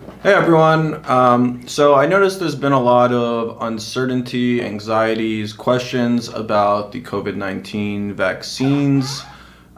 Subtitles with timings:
[0.00, 1.04] Hey everyone.
[1.04, 7.36] Um, so I noticed there's been a lot of uncertainty, anxieties, questions about the COVID
[7.36, 9.22] 19 vaccines.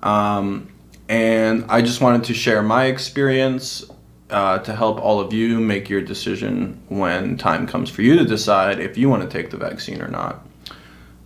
[0.00, 0.72] Um,
[1.08, 3.84] and I just wanted to share my experience
[4.30, 8.24] uh, to help all of you make your decision when time comes for you to
[8.24, 10.46] decide if you want to take the vaccine or not.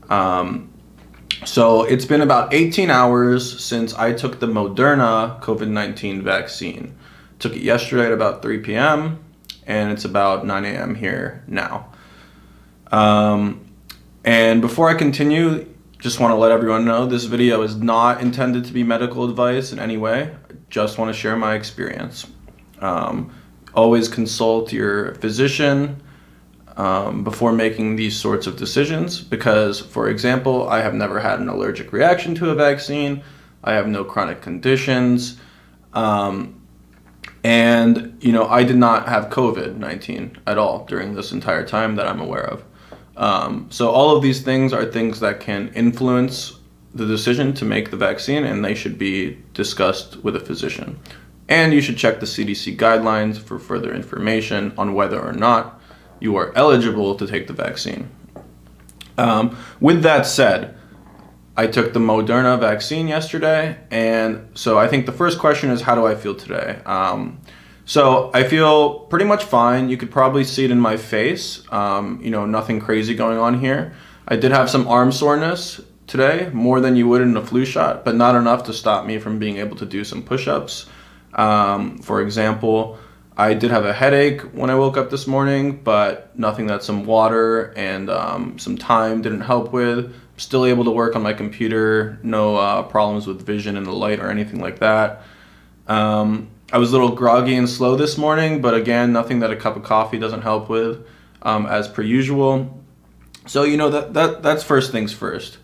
[0.08, 0.72] Um,
[1.44, 6.96] so it's been about 18 hours since I took the Moderna COVID 19 vaccine.
[7.38, 9.24] Took it yesterday at about 3 p.m.
[9.66, 10.94] and it's about 9 a.m.
[10.94, 11.92] here now.
[12.90, 13.66] Um,
[14.24, 15.66] and before I continue,
[15.98, 19.72] just want to let everyone know this video is not intended to be medical advice
[19.72, 20.34] in any way.
[20.70, 22.26] Just want to share my experience.
[22.80, 23.32] Um,
[23.74, 26.02] always consult your physician
[26.76, 31.48] um, before making these sorts of decisions because, for example, I have never had an
[31.48, 33.22] allergic reaction to a vaccine.
[33.64, 35.38] I have no chronic conditions.
[35.92, 36.60] Um,
[37.46, 41.94] and, you know, I did not have COVID 19 at all during this entire time
[41.94, 42.64] that I'm aware of.
[43.16, 46.58] Um, so, all of these things are things that can influence
[46.92, 50.98] the decision to make the vaccine, and they should be discussed with a physician.
[51.48, 55.80] And you should check the CDC guidelines for further information on whether or not
[56.18, 58.10] you are eligible to take the vaccine.
[59.18, 60.76] Um, with that said,
[61.56, 65.94] I took the Moderna vaccine yesterday, and so I think the first question is how
[65.94, 66.80] do I feel today?
[66.84, 67.40] Um,
[67.86, 69.88] so I feel pretty much fine.
[69.88, 71.62] You could probably see it in my face.
[71.72, 73.94] Um, you know, nothing crazy going on here.
[74.28, 78.04] I did have some arm soreness today, more than you would in a flu shot,
[78.04, 80.86] but not enough to stop me from being able to do some push-ups.
[81.34, 82.98] Um, for example,
[83.36, 87.04] I did have a headache when I woke up this morning, but nothing that some
[87.04, 90.14] water and um, some time didn't help with.
[90.36, 94.20] Still able to work on my computer, no uh, problems with vision and the light
[94.20, 95.22] or anything like that.
[95.86, 99.56] Um, I was a little groggy and slow this morning, but again, nothing that a
[99.56, 101.06] cup of coffee doesn't help with,
[101.42, 102.82] um, as per usual.
[103.46, 105.58] So you know that that that's first things first.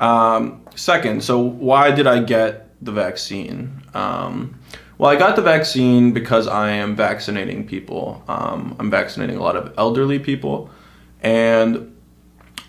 [0.00, 3.82] Um, second, so why did I get the vaccine?
[3.94, 4.58] Um,
[4.96, 8.24] well, I got the vaccine because I am vaccinating people.
[8.26, 10.70] Um, I'm vaccinating a lot of elderly people.
[11.22, 11.94] And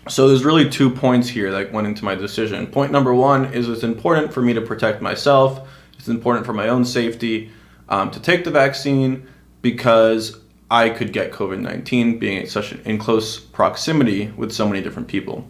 [0.08, 2.66] so there's really two points here that went into my decision.
[2.66, 5.68] Point number one is it's important for me to protect myself,
[5.98, 7.50] it's important for my own safety
[7.88, 9.26] um, to take the vaccine
[9.62, 10.40] because
[10.70, 15.46] I could get COVID 19 being such in close proximity with so many different people.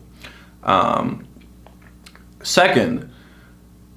[0.62, 1.26] Um,
[2.42, 3.12] second,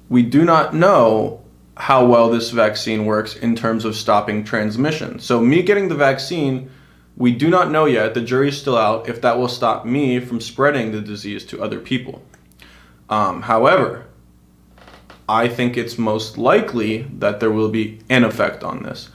[0.08, 1.42] we do not know
[1.76, 5.18] how well this vaccine works in terms of stopping transmission.
[5.18, 6.70] So, me getting the vaccine,
[7.16, 10.18] we do not know yet, the jury is still out, if that will stop me
[10.20, 12.22] from spreading the disease to other people.
[13.08, 14.06] Um, however,
[15.28, 19.10] I think it's most likely that there will be an effect on this.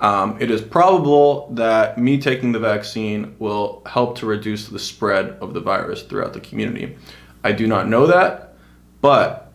[0.00, 5.38] Um, it is probable that me taking the vaccine will help to reduce the spread
[5.40, 6.96] of the virus throughout the community.
[7.44, 8.56] I do not know that,
[9.00, 9.52] but,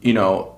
[0.00, 0.56] you know,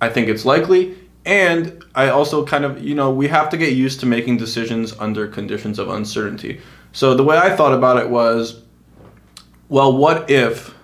[0.00, 0.96] I think it's likely.
[1.30, 4.92] And I also kind of, you know, we have to get used to making decisions
[4.98, 6.60] under conditions of uncertainty.
[6.92, 8.64] So the way I thought about it was,
[9.68, 10.74] well, what if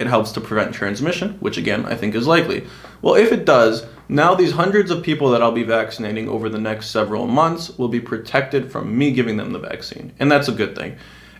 [0.00, 2.66] it helps to prevent transmission, which again, I think is likely.
[3.02, 6.58] Well, if it does, now these hundreds of people that I'll be vaccinating over the
[6.58, 10.12] next several months will be protected from me giving them the vaccine.
[10.18, 10.96] And that's a good thing.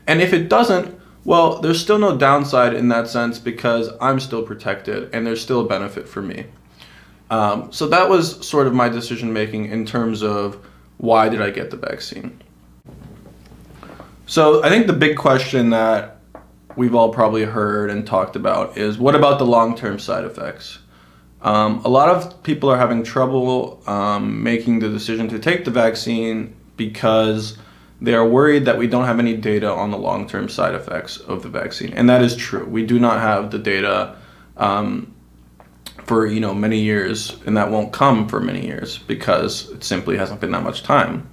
[0.07, 4.43] And if it doesn't, well, there's still no downside in that sense because I'm still
[4.43, 6.47] protected and there's still a benefit for me.
[7.31, 10.65] Um, so that was sort of my decision making in terms of
[10.99, 12.43] why did I get the vaccine.
[14.27, 16.19] So I think the big question that
[16.77, 20.79] we've all probably heard and talked about is what about the long term side effects?
[21.43, 25.71] Um, a lot of people are having trouble um, making the decision to take the
[25.71, 27.57] vaccine because
[28.01, 31.17] they are worried that we don't have any data on the long term side effects
[31.17, 31.93] of the vaccine.
[31.95, 32.67] And that is true.
[32.67, 34.17] We do not have the data
[34.57, 35.15] um,
[36.05, 40.17] for you know many years, and that won't come for many years because it simply
[40.17, 41.29] hasn't been that much time.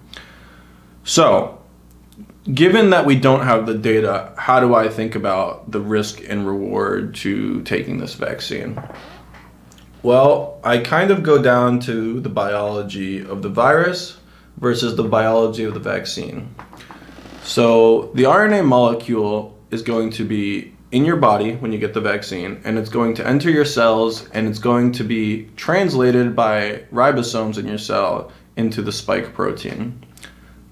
[1.04, 1.62] So,
[2.54, 6.46] given that we don't have the data, how do I think about the risk and
[6.46, 8.82] reward to taking this vaccine?
[10.04, 14.18] Well, I kind of go down to the biology of the virus
[14.58, 16.54] versus the biology of the vaccine.
[17.44, 22.02] So, the RNA molecule is going to be in your body when you get the
[22.02, 26.84] vaccine, and it's going to enter your cells and it's going to be translated by
[26.92, 30.04] ribosomes in your cell into the spike protein,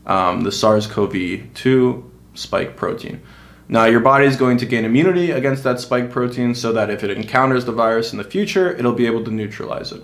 [0.06, 3.22] um, the SARS CoV 2 spike protein.
[3.68, 7.04] Now, your body is going to gain immunity against that spike protein so that if
[7.04, 10.04] it encounters the virus in the future, it'll be able to neutralize it.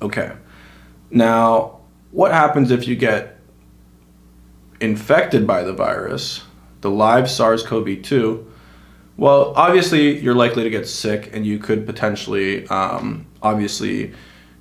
[0.00, 0.32] Okay.
[1.10, 1.80] Now,
[2.12, 3.38] what happens if you get
[4.80, 6.44] infected by the virus,
[6.82, 8.52] the live SARS CoV 2?
[9.20, 14.14] Well, obviously, you're likely to get sick and you could potentially, um, obviously,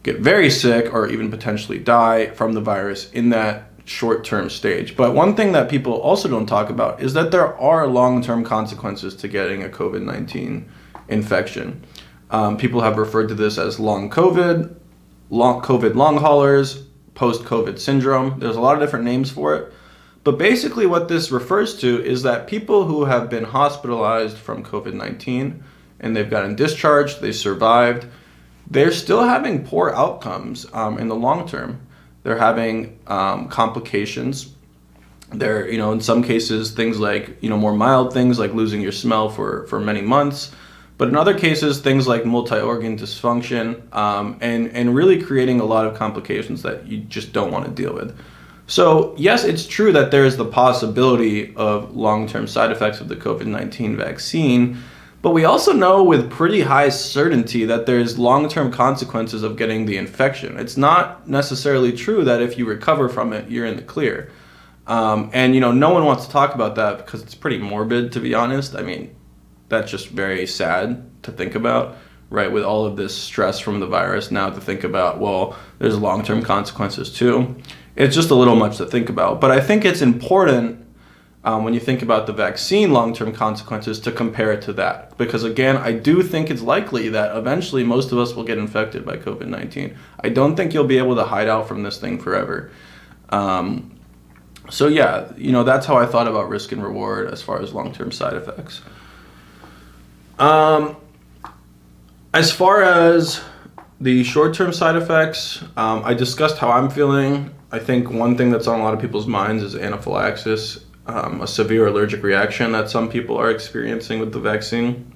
[0.03, 4.97] get very sick or even potentially die from the virus in that short term stage.
[4.97, 8.43] But one thing that people also don't talk about is that there are long term
[8.43, 10.69] consequences to getting a COVID 19
[11.07, 11.81] infection.
[12.29, 14.75] Um, people have referred to this as long COVID,
[15.29, 16.83] long COVID long haulers,
[17.15, 18.41] post COVID syndrome.
[18.41, 19.73] There's a lot of different names for it.
[20.29, 24.93] But basically, what this refers to is that people who have been hospitalized from COVID
[24.93, 25.63] 19
[26.01, 28.05] and they've gotten discharged, they survived,
[28.69, 31.81] they're still having poor outcomes um, in the long term.
[32.21, 34.53] They're having um, complications.
[35.31, 38.81] They're, you know, in some cases, things like, you know, more mild things like losing
[38.81, 40.51] your smell for, for many months.
[40.99, 45.87] But in other cases, things like multi-organ dysfunction um, and, and really creating a lot
[45.87, 48.15] of complications that you just don't want to deal with.
[48.69, 53.07] So, yes, it's true that there is the possibility of long term side effects of
[53.07, 54.77] the COVID 19 vaccine,
[55.23, 59.87] but we also know with pretty high certainty that there's long term consequences of getting
[59.87, 60.59] the infection.
[60.59, 64.31] It's not necessarily true that if you recover from it, you're in the clear.
[64.85, 68.11] Um, and, you know, no one wants to talk about that because it's pretty morbid,
[68.11, 68.75] to be honest.
[68.75, 69.15] I mean,
[69.67, 71.97] that's just very sad to think about
[72.29, 75.97] right with all of this stress from the virus now to think about well there's
[75.97, 77.55] long-term consequences too
[77.99, 79.41] it's just a little much to think about.
[79.41, 80.85] But I think it's important
[81.43, 85.17] um, when you think about the vaccine long term consequences to compare it to that.
[85.17, 89.05] Because again, I do think it's likely that eventually most of us will get infected
[89.05, 89.97] by COVID 19.
[90.21, 92.71] I don't think you'll be able to hide out from this thing forever.
[93.29, 93.91] Um,
[94.69, 97.73] so, yeah, you know, that's how I thought about risk and reward as far as
[97.73, 98.81] long term side effects.
[100.37, 100.95] Um,
[102.33, 103.41] as far as
[103.99, 107.53] the short term side effects, um, I discussed how I'm feeling.
[107.71, 111.47] I think one thing that's on a lot of people's minds is anaphylaxis, um, a
[111.47, 115.11] severe allergic reaction that some people are experiencing with the vaccine.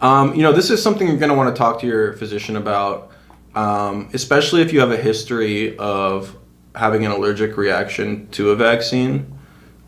[0.00, 2.56] Um, you know, this is something you're going to want to talk to your physician
[2.56, 3.12] about,
[3.54, 6.36] um, especially if you have a history of
[6.74, 9.38] having an allergic reaction to a vaccine,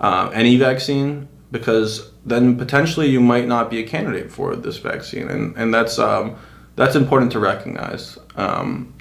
[0.01, 5.29] uh, any vaccine, because then potentially you might not be a candidate for this vaccine,
[5.29, 6.37] and and that's um,
[6.77, 8.19] that's important to recognize.
[8.37, 8.94] Um,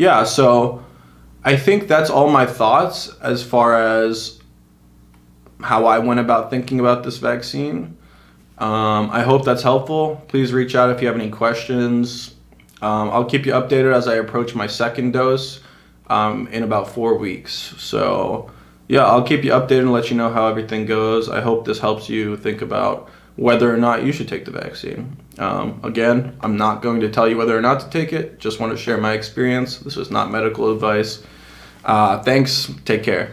[0.00, 0.82] yeah, so
[1.44, 4.40] I think that's all my thoughts as far as
[5.60, 7.98] how I went about thinking about this vaccine.
[8.56, 10.24] Um, I hope that's helpful.
[10.28, 12.34] Please reach out if you have any questions.
[12.80, 15.60] Um, I'll keep you updated as I approach my second dose
[16.06, 17.52] um, in about four weeks.
[17.76, 18.50] So,
[18.88, 21.28] yeah, I'll keep you updated and let you know how everything goes.
[21.28, 23.10] I hope this helps you think about
[23.40, 25.16] whether or not you should take the vaccine.
[25.38, 28.60] Um, again, I'm not going to tell you whether or not to take it, just
[28.60, 29.78] want to share my experience.
[29.78, 31.22] This is not medical advice.
[31.82, 32.70] Uh, thanks.
[32.84, 33.32] Take care.